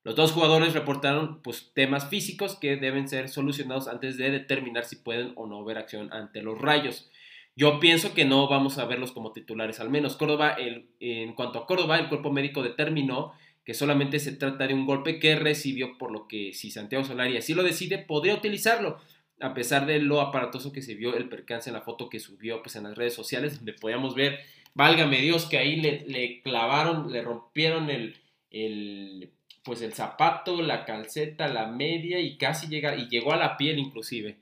[0.04, 4.96] Los dos jugadores reportaron pues, temas físicos que deben ser solucionados antes de determinar si
[4.96, 7.10] pueden o no ver acción ante los rayos.
[7.58, 10.56] Yo pienso que no vamos a verlos como titulares, al menos Córdoba,
[11.00, 13.32] en cuanto a Córdoba, el cuerpo médico determinó
[13.64, 17.36] que solamente se trata de un golpe que recibió, por lo que si Santiago Solari
[17.36, 19.00] así lo decide, podría utilizarlo,
[19.40, 22.62] a pesar de lo aparatoso que se vio el percance en la foto que subió
[22.62, 24.38] pues, en las redes sociales, donde podíamos ver,
[24.74, 28.14] válgame Dios, que ahí le, clavaron, le rompieron el,
[28.52, 29.32] el
[29.64, 33.80] pues el zapato, la calceta, la media y casi llega, y llegó a la piel
[33.80, 34.36] inclusive.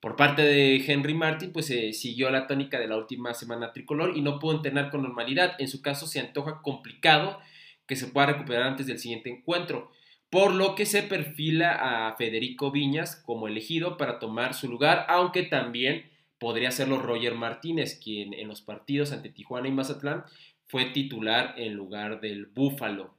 [0.00, 4.16] Por parte de Henry Martin, pues se siguió la tónica de la última semana tricolor
[4.16, 5.54] y no pudo entrenar con normalidad.
[5.58, 7.38] En su caso se antoja complicado
[7.86, 9.90] que se pueda recuperar antes del siguiente encuentro,
[10.30, 15.42] por lo que se perfila a Federico Viñas como elegido para tomar su lugar, aunque
[15.42, 16.08] también
[16.38, 20.24] podría hacerlo Roger Martínez, quien en los partidos ante Tijuana y Mazatlán
[20.66, 23.12] fue titular en lugar del Búfalo.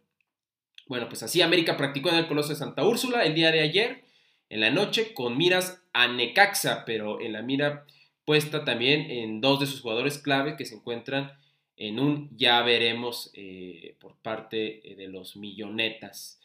[0.87, 4.03] Bueno, pues así América practicó en el Coloso de Santa Úrsula el día de ayer,
[4.49, 7.85] en la noche, con miras a Necaxa, pero en la mira
[8.25, 11.33] puesta también en dos de sus jugadores clave que se encuentran
[11.75, 16.39] en un ya veremos eh, por parte de los millonetas.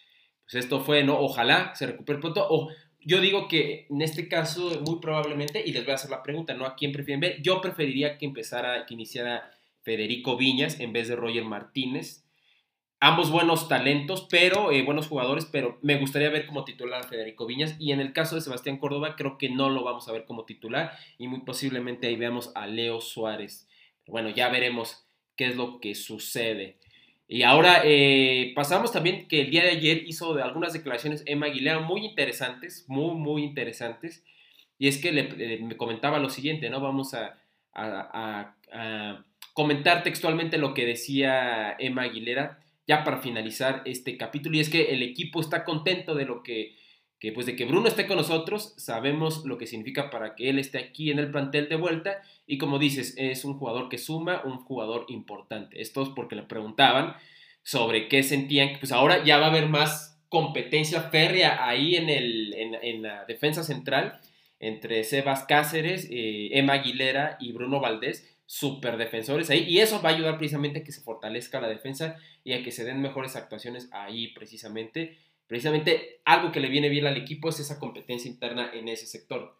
[0.44, 1.18] Pues esto fue, ¿no?
[1.18, 2.46] Ojalá se recupere pronto.
[2.48, 6.22] O yo digo que en este caso, muy probablemente, y les voy a hacer la
[6.22, 6.64] pregunta, ¿no?
[6.66, 7.42] ¿A quién prefieren ver?
[7.42, 9.50] Yo preferiría que empezara, que iniciara
[9.82, 12.25] Federico Viñas en vez de Roger Martínez.
[12.98, 17.44] Ambos buenos talentos, pero eh, buenos jugadores, pero me gustaría ver como titular a Federico
[17.44, 17.76] Viñas.
[17.78, 20.46] Y en el caso de Sebastián Córdoba, creo que no lo vamos a ver como
[20.46, 23.68] titular y muy posiblemente ahí veamos a Leo Suárez.
[24.06, 25.06] bueno, ya veremos
[25.36, 26.78] qué es lo que sucede.
[27.28, 31.80] Y ahora eh, pasamos también que el día de ayer hizo algunas declaraciones Emma Aguilera
[31.80, 34.24] muy interesantes, muy, muy interesantes.
[34.78, 36.80] Y es que le, me comentaba lo siguiente, ¿no?
[36.80, 37.36] Vamos a
[39.52, 44.94] comentar textualmente lo que decía Emma Aguilera ya para finalizar este capítulo y es que
[44.94, 46.76] el equipo está contento de lo que,
[47.18, 50.58] que, pues de que Bruno esté con nosotros, sabemos lo que significa para que él
[50.58, 54.42] esté aquí en el plantel de vuelta y como dices, es un jugador que suma,
[54.44, 55.80] un jugador importante.
[55.80, 57.16] Esto es porque le preguntaban
[57.62, 62.54] sobre qué sentían, pues ahora ya va a haber más competencia férrea ahí en, el,
[62.54, 64.20] en, la defensa central
[64.60, 70.10] entre Sebas Cáceres, eh, Emma Aguilera y Bruno Valdés super defensores ahí y eso va
[70.10, 73.36] a ayudar precisamente a que se fortalezca la defensa y a que se den mejores
[73.36, 75.18] actuaciones ahí precisamente.
[75.48, 79.56] Precisamente algo que le viene bien al equipo es esa competencia interna en ese sector.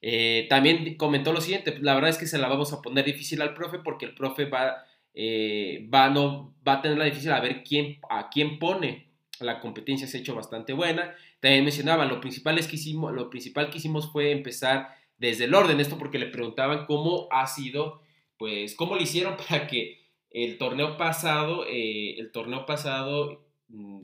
[0.00, 3.42] Eh, también comentó lo siguiente, la verdad es que se la vamos a poner difícil
[3.42, 7.40] al profe porque el profe va, eh, va, no, va a tener la difícil a
[7.40, 9.08] ver quién, a quién pone.
[9.40, 11.14] La competencia se ha hecho bastante buena.
[11.40, 15.54] También mencionaba, lo principal, es que hicimos, lo principal que hicimos fue empezar desde el
[15.54, 18.03] orden, esto porque le preguntaban cómo ha sido
[18.38, 24.02] pues, ¿cómo lo hicieron para que el torneo pasado, eh, el torneo pasado mm,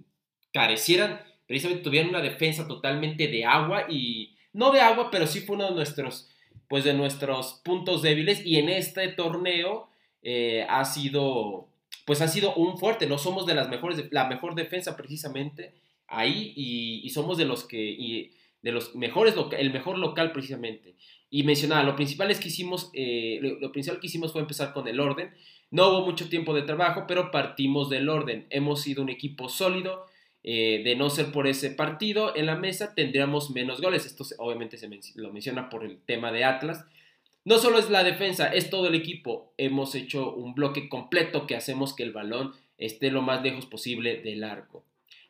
[0.53, 5.57] carecieran, precisamente tuvieran una defensa totalmente de agua y, no de agua, pero sí fue
[5.57, 6.31] uno de nuestros,
[6.69, 9.88] pues, de nuestros puntos débiles y en este torneo
[10.23, 11.69] eh, ha sido,
[12.07, 15.75] pues, ha sido un fuerte, no somos de las mejores, la mejor defensa precisamente
[16.07, 20.95] ahí y, somos de los que, de los mejores, el mejor local precisamente.
[21.31, 24.88] Y mencionaba, lo principal es que hicimos, eh, lo, principal que hicimos fue empezar con
[24.88, 25.31] el orden.
[25.71, 28.47] No hubo mucho tiempo de trabajo, pero partimos del orden.
[28.51, 30.07] Hemos sido un equipo sólido.
[30.43, 34.07] Eh, de no ser por ese partido en la mesa, tendríamos menos goles.
[34.07, 36.87] Esto obviamente se lo menciona por el tema de Atlas.
[37.45, 39.53] No solo es la defensa, es todo el equipo.
[39.59, 44.23] Hemos hecho un bloque completo que hacemos que el balón esté lo más lejos posible
[44.23, 44.85] del arco.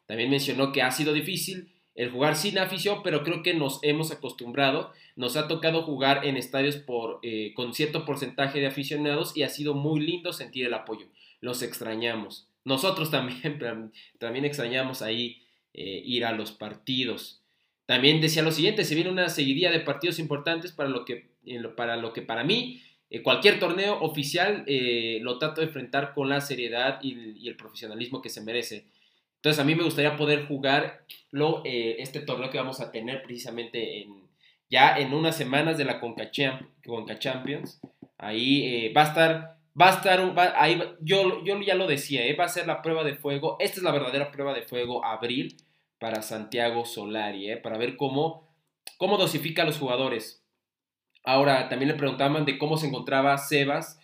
[0.06, 4.10] También mencionó que ha sido difícil el jugar sin afición, pero creo que nos hemos
[4.12, 4.92] acostumbrado.
[5.16, 9.48] Nos ha tocado jugar en estadios por, eh, con cierto porcentaje de aficionados y ha
[9.48, 11.06] sido muy lindo sentir el apoyo.
[11.40, 12.48] Los extrañamos.
[12.64, 13.60] Nosotros también,
[14.18, 15.42] también extrañamos ahí
[15.74, 17.42] eh, ir a los partidos.
[17.86, 21.28] También decía lo siguiente, se viene una seguidilla de partidos importantes para lo que
[21.76, 26.40] para, lo que para mí eh, cualquier torneo oficial lo trato de enfrentar con la
[26.40, 28.84] seriedad y el profesionalismo que se merece.
[29.40, 34.02] Entonces a mí me gustaría poder jugarlo, eh, este torneo que vamos a tener precisamente
[34.02, 34.28] en,
[34.68, 37.80] ya en unas semanas de la Conca, Champions.
[38.18, 42.36] Ahí eh, va a estar, va a estar, ahí, yo, yo ya lo decía, eh,
[42.36, 43.56] va a ser la prueba de fuego.
[43.60, 45.56] Esta es la verdadera prueba de fuego, abril,
[45.98, 48.46] para Santiago Solari, para ver cómo,
[48.98, 50.44] cómo dosifica a los jugadores.
[51.24, 53.99] Ahora, también le preguntaban de cómo se encontraba Sebas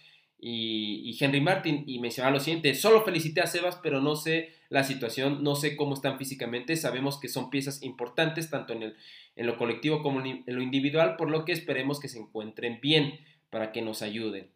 [0.49, 4.85] y, Henry Martin y mencionaba lo siguiente, solo felicité a Sebas, pero no sé la
[4.85, 8.97] situación, no sé cómo están físicamente, sabemos que son piezas importantes tanto en, el,
[9.35, 13.19] en lo colectivo como en lo individual, por lo que esperemos que se encuentren bien
[13.51, 14.49] para que nos ayuden.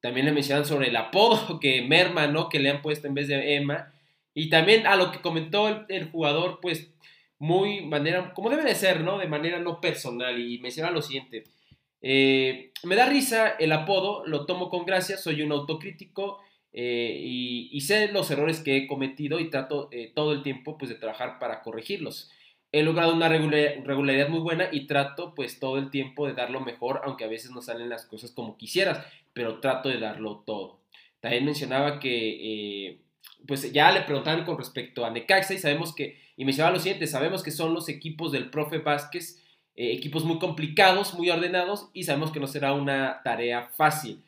[0.00, 2.48] También le mencionan sobre el apodo que merma, ¿no?
[2.48, 3.92] Que le han puesto en vez de Emma.
[4.32, 6.90] Y también a lo que comentó el, jugador, pues
[7.38, 9.18] muy manera, como debe de ser, ¿no?
[9.18, 10.40] De manera no personal.
[10.40, 11.44] Y menciona lo siguiente.
[12.02, 16.40] Eh, me da risa el apodo, lo tomo con gracia, soy un autocrítico
[16.72, 20.88] eh, y, sé los errores que he cometido y trato eh, todo el tiempo pues
[20.88, 22.30] de trabajar para corregirlos.
[22.72, 26.60] He logrado una regularidad muy buena y trato pues todo el tiempo de dar lo
[26.60, 30.80] mejor, aunque a veces no salen las cosas como quisieras, pero trato de darlo todo.
[31.20, 33.00] También mencionaba que
[33.46, 37.08] pues ya le preguntaban con respecto a Necaxa y sabemos que, y mencionaba lo siguiente,
[37.08, 39.42] sabemos que son los equipos del profe Vázquez
[39.76, 44.22] eh, equipos muy complicados, muy ordenados y sabemos que no será una tarea fácil.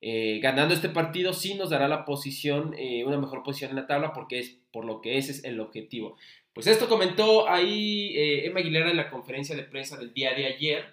[0.00, 3.86] Eh, ganando este partido sí nos dará la posición, eh, una mejor posición en la
[3.86, 6.16] tabla porque es por lo que ese es el objetivo.
[6.52, 10.84] Pues esto comentó ahí Emma Aguilera en la conferencia de prensa del día de ayer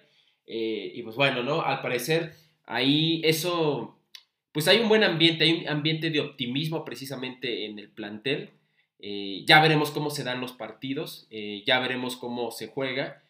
[0.46, 1.62] y pues bueno, ¿no?
[1.62, 2.34] Al parecer
[2.66, 3.98] ahí eso,
[4.52, 8.50] pues hay un buen ambiente, hay un ambiente de optimismo precisamente en el plantel.
[9.00, 11.26] Ya veremos cómo se dan los partidos,
[11.66, 13.24] ya veremos cómo se juega,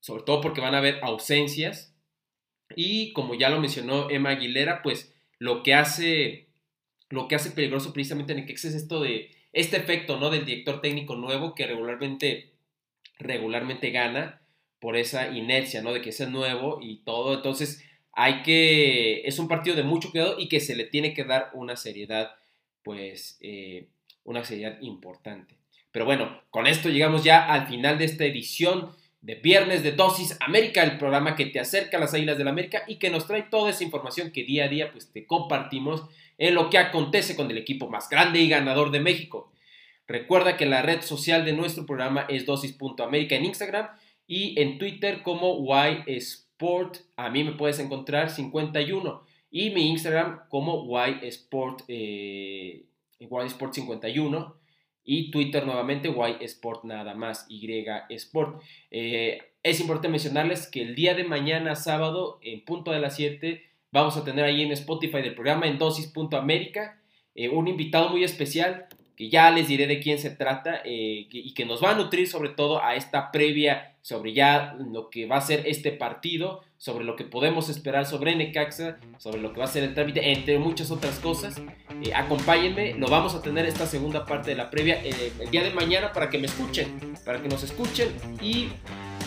[0.00, 1.94] sobre todo porque van a haber ausencias.
[2.76, 6.48] Y como ya lo mencionó Emma Aguilera, pues lo que hace,
[7.08, 10.30] lo que hace peligroso precisamente en Necaxa es esto de este efecto ¿no?
[10.30, 12.52] del director técnico nuevo que regularmente,
[13.18, 14.40] regularmente gana
[14.80, 15.92] por esa inercia, ¿no?
[15.92, 17.34] De que es nuevo y todo.
[17.34, 19.22] Entonces, hay que.
[19.26, 22.32] Es un partido de mucho cuidado y que se le tiene que dar una seriedad,
[22.82, 23.88] pues, eh,
[24.24, 25.58] una seriedad importante.
[25.92, 28.92] Pero bueno, con esto llegamos ya al final de esta edición
[29.22, 32.52] de Viernes de Dosis América, el programa que te acerca a las Águilas del la
[32.52, 36.04] América y que nos trae toda esa información que día a día pues te compartimos
[36.38, 39.52] en lo que acontece con el equipo más grande y ganador de México.
[40.06, 43.88] Recuerda que la red social de nuestro programa es dosis.américa en Instagram
[44.26, 46.96] y en Twitter como YSport.
[47.16, 52.86] A mí me puedes encontrar 51 y mi Instagram como YSport, eh,
[53.18, 54.59] YSport 51
[55.12, 58.62] y Twitter nuevamente, Y Sport nada más, Y Sport.
[58.92, 63.60] Eh, es importante mencionarles que el día de mañana, sábado, en punto de las 7,
[63.90, 67.02] vamos a tener ahí en Spotify del programa en dosis.américa
[67.34, 68.86] eh, un invitado muy especial
[69.20, 72.26] que ya les diré de quién se trata eh, y que nos va a nutrir
[72.26, 77.04] sobre todo a esta previa sobre ya lo que va a ser este partido, sobre
[77.04, 80.58] lo que podemos esperar sobre Necaxa, sobre lo que va a ser el trámite, entre
[80.58, 81.60] muchas otras cosas.
[82.02, 85.64] Eh, acompáñenme, lo vamos a tener esta segunda parte de la previa eh, el día
[85.64, 88.08] de mañana para que me escuchen, para que nos escuchen
[88.40, 88.68] y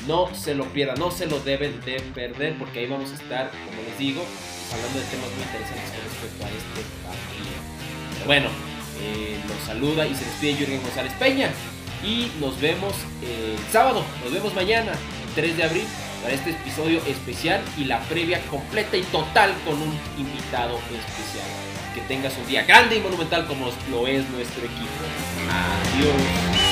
[0.08, 3.52] no se lo pierdan, no se lo deben de perder porque ahí vamos a estar,
[3.52, 4.26] como les digo,
[4.74, 7.54] hablando de temas muy interesantes con respecto a este partido.
[8.16, 8.73] Pero bueno,
[9.04, 11.50] eh, nos saluda y se despide Jürgen González Peña.
[12.04, 14.92] Y nos vemos el sábado, nos vemos mañana,
[15.36, 15.86] 3 de abril,
[16.22, 21.48] para este episodio especial y la previa completa y total con un invitado especial.
[21.94, 25.04] Que tengas un día grande y monumental como lo es nuestro equipo.
[25.50, 26.63] Adiós.